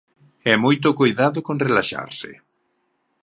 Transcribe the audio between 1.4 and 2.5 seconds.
con relaxarse...